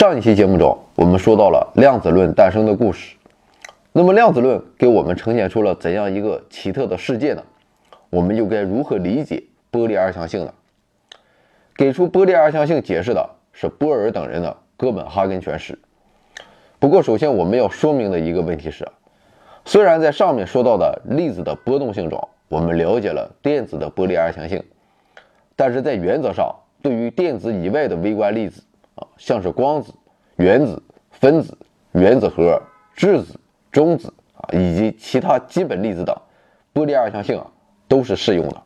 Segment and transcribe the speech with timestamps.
[0.00, 3.14] 上一期节目中，我们说到了量子论诞生的故事。
[3.92, 7.42] 那么，量子论给我们呈现出了怎样一个奇特的世界呢？
[8.08, 10.54] 我们又该如何理解波粒二象性呢？
[11.76, 15.78] 给出波粒二象性解释的是波尔等人的哥本哈根诠释。
[16.78, 18.88] 不过，首先我们要说明的一个问题是，
[19.66, 24.64] 虽然在上面说到的粒子的波动性中，我们了解了电子的波粒二象性，
[25.54, 28.62] 但是在原则上，对于电子以外的微观粒子，
[29.16, 29.92] 像是光子、
[30.36, 31.56] 原子、分子、
[31.92, 32.60] 原子核、
[32.94, 33.38] 质子、
[33.70, 36.16] 中子啊，以及其他基本粒子等，
[36.72, 37.46] 波粒二象性啊
[37.88, 38.62] 都是适用的。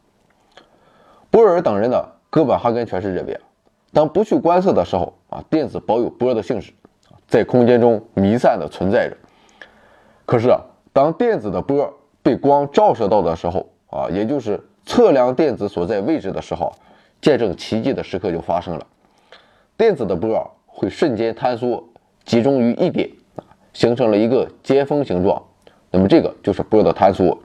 [1.30, 3.42] 波尔等人的哥本哈根诠释认为啊，
[3.92, 6.72] 当不去观测的时候啊，电子保有波的性质，
[7.26, 9.16] 在空间中弥散的存在着。
[10.24, 10.60] 可是啊，
[10.92, 11.92] 当电子的波
[12.22, 16.72] 被光照射到的时候啊，也就是测量电子所在位置的时候，
[17.20, 18.86] 见证奇迹的时刻就发生了。
[19.76, 21.82] 电子的波会瞬间坍缩，
[22.24, 23.10] 集中于一点，
[23.72, 25.42] 形成了一个尖峰形状。
[25.90, 27.36] 那么这个就是波的坍缩。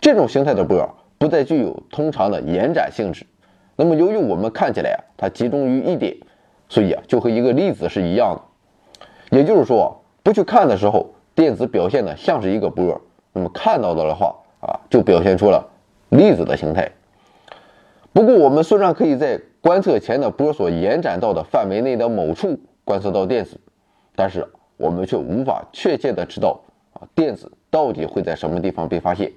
[0.00, 3.26] 这种形态的波不再具有通常的延展性质。
[3.76, 6.16] 那么由于我们看起来啊，它集中于一点，
[6.68, 9.36] 所以啊就和一个粒子是一样的。
[9.36, 12.98] 也就是说，不去看的时候，电子表现的像是一个波；
[13.32, 15.68] 那么看到的的话啊，就表现出了
[16.08, 16.90] 粒子的形态。
[18.12, 23.58] 不过我们虽然可以在观测前的波所延展到的范围内的某处观测到电子，
[24.14, 26.60] 但是我们却无法确切的知道
[26.92, 29.32] 啊电子到底会在什么地方被发现。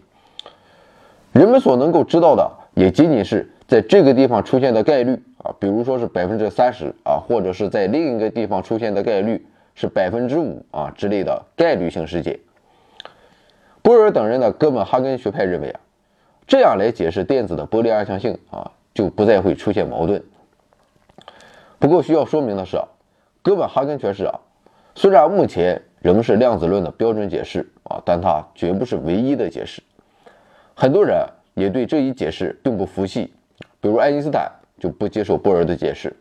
[1.32, 12.38] 人们所能够知道的也仅仅是在这个地方出现的概率啊，比如说是百分之三十啊，或者是在另一个地方出现的概率是百分之五啊之类的概率性事件。
[13.82, 15.80] 波尔等人的哥本哈根学派认为啊，
[16.46, 18.70] 这样来解释电子的波粒二象性啊。
[18.98, 20.24] 就不再会出现矛盾。
[21.78, 22.88] 不过需要说明的是啊，
[23.44, 24.40] 哥本哈根诠释啊，
[24.96, 29.84] 虽然目前仍是量子论的标准解释啊，但它绝不是唯一的解释。
[30.74, 33.32] 很多人也对这一解释并不服气，
[33.80, 36.12] 比如爱因斯坦就不接受波尔的解释。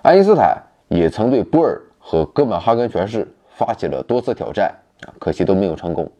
[0.00, 6.10] 爱因斯坦也曾对波尔和哥本哈根诠释发起了多次挑战啊，可惜都没有成功。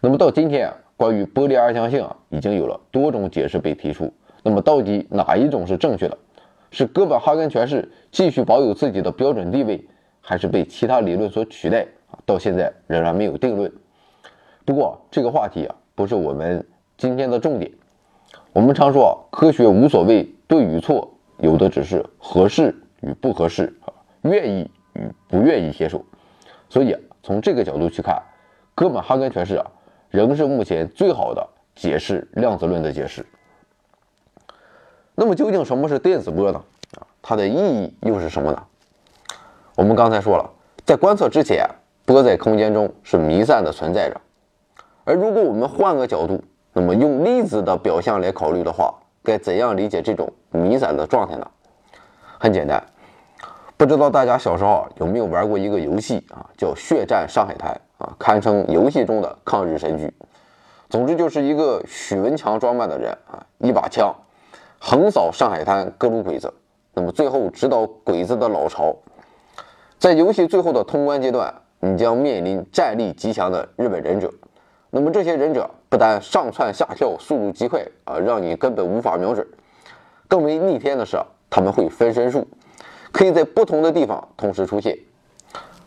[0.00, 4.12] 那么到今天啊，关于波粒二象性啊，已经有了多种解释被提出。
[4.46, 6.16] 那么到底哪一种是正确的？
[6.70, 9.84] 是哥本哈根诠释继续保有自己的标准地位，
[10.20, 11.84] 还是被其他理论所取代？
[12.24, 13.72] 到现在仍然没有定论。
[14.64, 16.64] 不过这个话题啊，不是我们
[16.96, 17.68] 今天的重点。
[18.52, 23.90] 我们常说科学无所谓对与错，有的只是合适与不合适啊，
[24.22, 26.04] 愿意与不愿意接受。
[26.68, 28.22] 所以从这个角度去看，
[28.76, 29.66] 哥本哈根诠释啊，
[30.08, 33.26] 仍是目前最好的解释量子论的解释。
[35.18, 36.62] 那么究竟什么是电子波呢？
[36.98, 38.62] 啊，它的意义又是什么呢？
[39.74, 40.50] 我们刚才说了，
[40.84, 41.66] 在观测之前，
[42.04, 44.20] 波在空间中是弥散的存在着。
[45.04, 46.44] 而如果我们换个角度，
[46.74, 51.50] 那么用粒子的表象来考虑的话，该怎样理解这种弥散的状态呢？
[52.38, 52.82] 很简单，
[53.78, 60.12] 不知道大家小时候有没有玩过一个游戏啊，叫《血战上海滩》啊，堪称游戏中的抗日神剧。
[60.90, 64.14] 总之就是一个许文强装扮的人啊，一把枪。
[64.78, 66.52] 横扫上海滩各路鬼子，
[66.94, 68.94] 那么最后直捣鬼子的老巢。
[69.98, 74.30] 在游戏最后的通关阶段，你将面临战力极强的日本忍者。
[74.90, 79.46] 那么这些忍者不但上蹿下跳，速度极快啊，让你根本无法瞄准。
[80.28, 81.18] 更为逆天的是，
[81.50, 82.46] 他们会分身术，
[83.12, 84.96] 可以在不同的地方同时出现。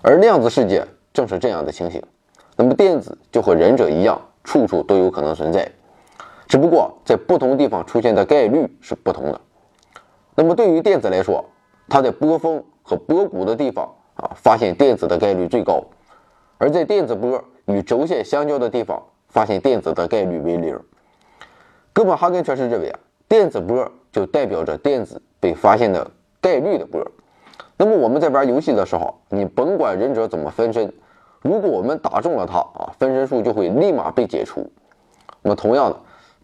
[0.01, 2.01] 而量子世界正是这样的情形。
[2.55, 5.71] 那么电子就和忍者一样，处处都有可能存在。
[6.49, 9.39] 只不过在不同地方出现的概率是不同的。
[10.33, 11.45] 那么对于电子来说，
[11.87, 15.79] 它在波峰和波谷的地方啊，发现电子的概率最高；
[16.57, 20.77] 而在电子波与轴线相交的地方，发现电子的概率为零。
[21.93, 26.09] 哥本哈根诠释认为啊，电子波就代表着电子被发现的
[26.41, 27.05] 概率的波。
[27.77, 30.91] 那么我们在玩游戏的时候，你甭管忍者怎么分身，
[31.43, 34.67] 如果我们打中了他啊，分身术就会立马被解除。
[35.43, 35.99] 那么同样的。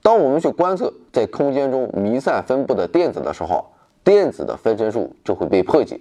[0.06, 3.66] 当我们去观测在空间中弥散分布的电子的时候，
[4.04, 6.00] 电子的分身术就会被破解，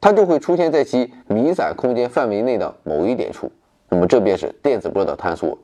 [0.00, 3.52] 它就会出现在其弥散空间范围内的某一点处。
[3.90, 5.58] 那么这便是电子波的坍缩。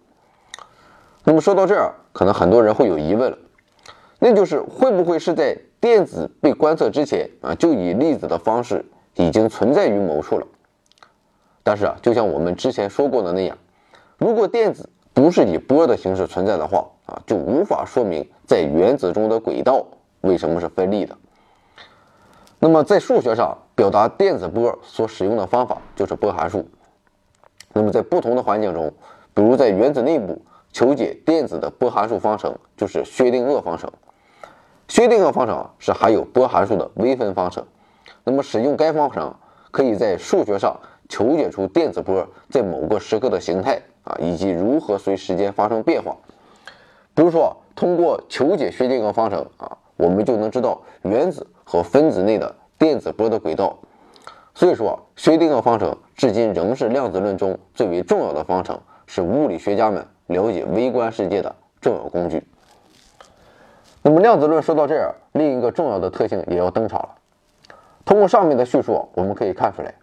[1.25, 3.39] 那么说到这儿，可能很多人会有疑问了，
[4.19, 8.85] 那就是会不会是在电子被观测之前啊，就以粒子的方式
[9.15, 10.47] 已经存在于某处了？
[11.63, 13.57] 但是啊，就像我们之前说过的那样，
[14.19, 19.85] 如果电子不是以波的形式存在的话，啊，就无法说明在原子中的轨道
[20.23, 21.17] 为什么是分立的。
[22.59, 26.67] 那么在数学上表达电子波所使用的方法就是波函数。
[27.75, 28.91] 那么在不同的环境中，
[29.35, 30.41] 比如在原子内部
[30.73, 33.91] 求解电子的波函数方程就是薛定谔方程。
[34.89, 37.67] 薛定谔方程是含有波函数的微分方程。
[38.23, 39.35] 那么使用该方程，
[39.71, 40.79] 可以在数学上
[41.09, 46.17] 求解出电子波在某个时刻的形态啊，以及如何随时间发生变化。
[47.15, 53.79] 比如说，通过求解薛定谔方程啊，我们就能知道原子和分子内的电子波的轨道。
[54.55, 62.43] 所以说，薛定谔方程至今仍是量子论中最为重要的方程，是物理学家们了解微观世界的重要工具。
[64.03, 67.09] 那么，量子论说到这儿，另一个重要的特性也要登场了。
[68.05, 69.95] 通过上面的叙述，我们可以看出来，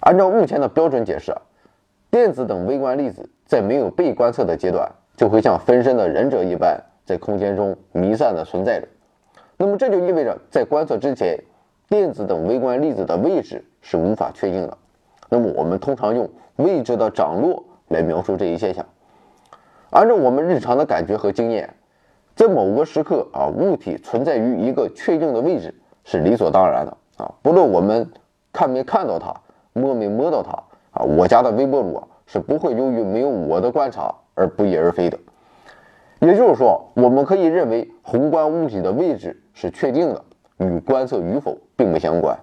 [0.00, 1.34] 按照目前的标准解释，
[2.10, 8.86] 电子等微观粒子在没有被观测的阶段，就会像分身的忍者一般，在空间中弥散的存在着。
[9.56, 11.36] 那么这就意味着，在观测之前，
[11.88, 14.78] 电子等微观粒子的位置是无法确定的。
[15.28, 18.86] 那么我们通常用位置的涨落来描述这一现象。
[19.90, 21.74] 按照我们日常的感觉和经验，
[22.36, 25.74] 在某个时刻啊，物体存在于一个确定的位置
[26.04, 26.96] 是理所当然的。
[27.16, 28.08] 啊，不论我们
[28.52, 29.34] 看没看到它，
[29.72, 30.52] 摸没摸到它，
[30.92, 35.18] 啊，我家的微波炉啊是不会由于没有我的观察而不翼而飞的。
[36.20, 40.24] 也就是说，我们可以认为宏观物体的位置是确定的，
[40.58, 42.38] 与观测与否并不相关。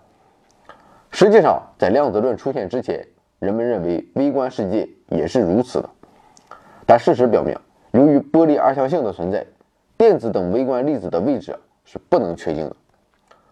[1.11, 3.07] 实际上，在量子论出现之前，
[3.39, 5.89] 人们认为微观世界也是如此的。
[6.85, 7.57] 但事实表明，
[7.91, 9.45] 由于波粒二象性的存在，
[9.97, 12.75] 电子等微观粒子的位置是不能确定的。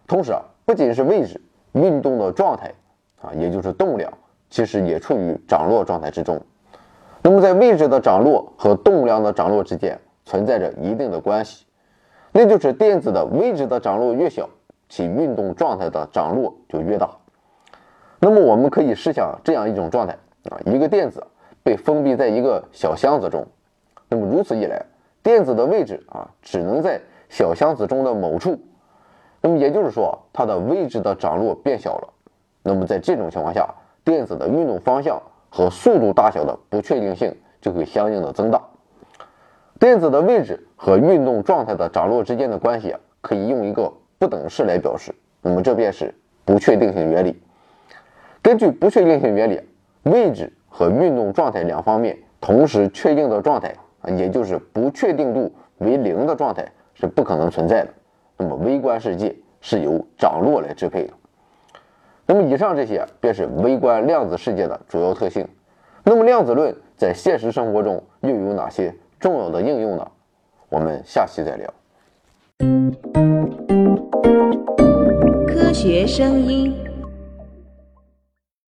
[0.06, 0.42] 同时啊。
[0.66, 1.38] 不仅是位置
[1.72, 2.72] 运动的状态
[3.20, 4.10] 啊，也就是动量，
[4.48, 6.40] 其实也处于涨落状态之中。
[7.26, 11.64] 那么在位置的涨落和动量的涨落之间存在着一定的关系，
[12.32, 14.46] 那就是电子的位置的涨落越小，
[14.90, 17.08] 其运动状态的涨落就越大。
[18.20, 20.12] 那么我们可以试想这样一种状态
[20.50, 21.26] 啊，一个电子
[21.62, 23.46] 被封闭在一个小箱子中，
[24.10, 24.84] 那么如此一来，
[25.22, 27.00] 电子的位置啊，只能在
[27.30, 28.58] 小箱子中的某处。
[29.40, 32.08] 那么也就是说，它的位置的涨落变小了。
[32.62, 33.66] 那么在这种情况下，
[34.04, 35.22] 电子的运动方向
[35.54, 38.60] 和速度大小的不确定性就会相应的增大。
[39.78, 45.14] 电子的位置和运动状态的涨落之间的关系啊，可以用一个不等式来表示。
[45.42, 46.12] 那么这便是
[46.44, 47.40] 不确定性原理。
[48.42, 49.60] 根据不确定性原理，
[50.02, 57.90] 位置和运动状态两方面同时确定的状态啊，也就是不确定度为零的状态是不可能存在的。
[58.38, 61.12] 那么微观世界是由涨落来支配的。
[62.26, 65.46] 那么以上这些便是微观量子世界的主要特性。
[66.02, 70.06] 那么量子论在现实生活中又有哪些重要的应用呢？
[70.68, 71.72] 我们下期再聊。
[75.46, 76.83] 科学声音。